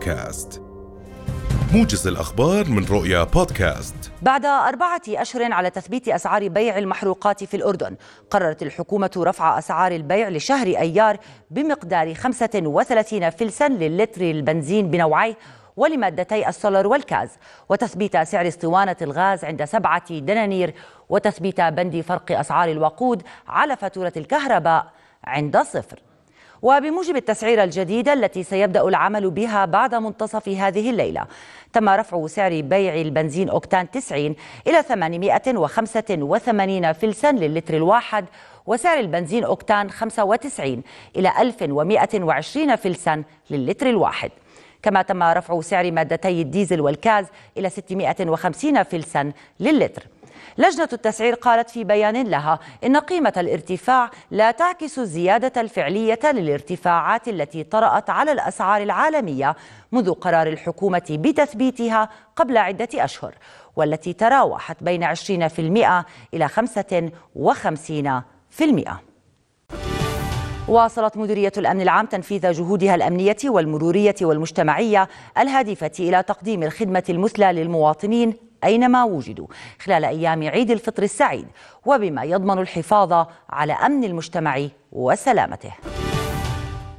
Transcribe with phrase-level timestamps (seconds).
[0.00, 0.62] بودكاست.
[1.72, 3.94] موجز الأخبار من رؤيا بودكاست.
[4.22, 7.96] بعد أربعة أشهر على تثبيت أسعار بيع المحروقات في الأردن
[8.30, 11.16] قررت الحكومة رفع أسعار البيع لشهر أيار
[11.50, 15.36] بمقدار 35 فلسا للتر البنزين بنوعيه
[15.76, 17.30] ولمادتي السولر والكاز
[17.68, 20.74] وتثبيت سعر اسطوانة الغاز عند سبعة دنانير
[21.08, 24.86] وتثبيت بند فرق أسعار الوقود على فاتورة الكهرباء
[25.24, 26.09] عند صفر.
[26.62, 31.26] وبموجب التسعيرة الجديدة التي سيبدأ العمل بها بعد منتصف هذه الليلة.
[31.72, 34.34] تم رفع سعر بيع البنزين أوكتان 90
[34.66, 38.24] إلى 885 فلسا للتر الواحد
[38.66, 40.82] وسعر البنزين أوكتان 95
[41.16, 44.30] إلى 1120 فلسا للتر الواحد.
[44.82, 50.02] كما تم رفع سعر مادتي الديزل والكاز إلى 650 فلسا للتر.
[50.58, 57.64] لجنة التسعير قالت في بيان لها إن قيمة الارتفاع لا تعكس الزيادة الفعلية للارتفاعات التي
[57.64, 59.56] طرأت على الأسعار العالمية
[59.92, 63.34] منذ قرار الحكومة بتثبيتها قبل عدة أشهر
[63.76, 65.18] والتي تراوحت بين 20%
[66.34, 66.60] إلى 55%.
[70.68, 78.49] واصلت مديرية الأمن العام تنفيذ جهودها الأمنية والمرورية والمجتمعية الهادفة إلى تقديم الخدمة المثلى للمواطنين
[78.64, 79.46] أينما وجدوا
[79.80, 81.46] خلال أيام عيد الفطر السعيد
[81.86, 85.72] وبما يضمن الحفاظ على أمن المجتمع وسلامته.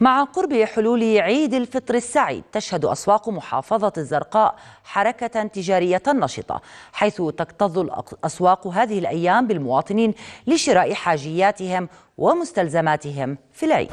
[0.00, 6.60] مع قرب حلول عيد الفطر السعيد تشهد أسواق محافظة الزرقاء حركة تجارية نشطة
[6.92, 10.14] حيث تكتظ الأسواق هذه الأيام بالمواطنين
[10.46, 13.90] لشراء حاجياتهم ومستلزماتهم في العيد.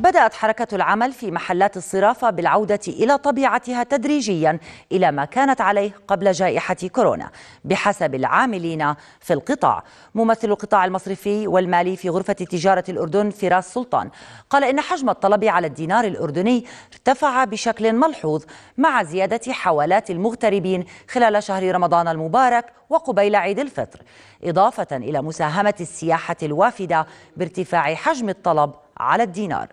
[0.00, 4.58] بدأت حركة العمل في محلات الصرافة بالعودة إلى طبيعتها تدريجيا
[4.92, 7.30] إلى ما كانت عليه قبل جائحة كورونا
[7.64, 9.84] بحسب العاملين في القطاع.
[10.14, 14.10] ممثل القطاع المصرفي والمالي في غرفة تجارة الأردن فراس سلطان
[14.50, 18.44] قال إن حجم الطلب على الدينار الأردني ارتفع بشكل ملحوظ
[18.78, 24.02] مع زيادة حوالات المغتربين خلال شهر رمضان المبارك وقبيل عيد الفطر
[24.44, 27.06] إضافة إلى مساهمة السياحة الوافدة
[27.36, 29.68] بارتفاع حجم الطلب على الدينار.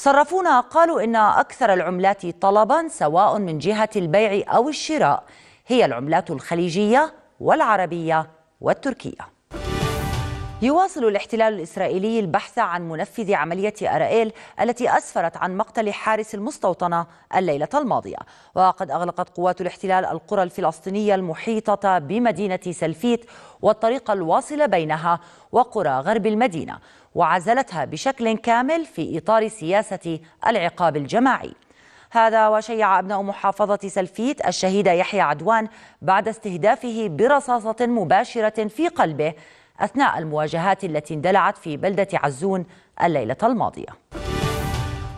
[0.00, 5.24] صرفونا قالوا إن أكثر العملات طلبا سواء من جهة البيع أو الشراء
[5.66, 8.30] هي العملات الخليجية والعربية
[8.60, 9.40] والتركية.
[10.62, 17.06] يواصل الاحتلال الإسرائيلي البحث عن منفذ عملية أرائيل التي أسفرت عن مقتل حارس المستوطنة
[17.36, 18.18] الليلة الماضية.
[18.54, 23.30] وقد أغلقت قوات الاحتلال القرى الفلسطينية المحيطة بمدينة سلفيت
[23.62, 25.20] والطريق الواصل بينها
[25.52, 26.78] وقرى غرب المدينة.
[27.14, 31.54] وعزلتها بشكل كامل في إطار سياسة العقاب الجماعي.
[32.10, 35.68] هذا وشيع أبناء محافظة سلفيت الشهيد يحيى عدوان
[36.02, 39.34] بعد استهدافه برصاصة مباشرة في قلبه
[39.80, 42.66] أثناء المواجهات التي اندلعت في بلدة عزون
[43.02, 43.86] الليلة الماضية.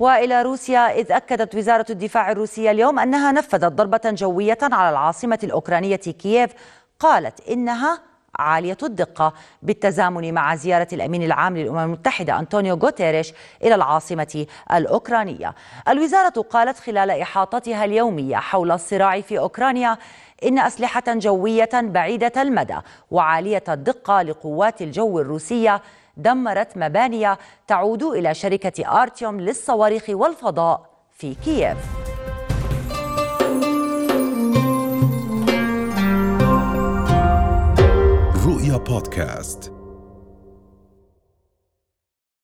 [0.00, 5.96] وإلى روسيا إذ أكدت وزارة الدفاع الروسية اليوم أنها نفذت ضربة جوية على العاصمة الأوكرانية
[5.96, 6.50] كييف
[6.98, 8.02] قالت إنها
[8.38, 15.54] عالية الدقة بالتزامن مع زيارة الأمين العام للأمم المتحدة أنطونيو غوتيريش إلى العاصمة الأوكرانية.
[15.88, 19.98] الوزارة قالت خلال إحاطتها اليومية حول الصراع في أوكرانيا
[20.44, 22.78] إن أسلحة جوية بعيدة المدى
[23.10, 25.82] وعالية الدقة لقوات الجو الروسية
[26.16, 32.03] دمرت مباني تعود إلى شركة آرتيوم للصواريخ والفضاء في كييف.
[38.84, 39.72] رؤيا بودكاست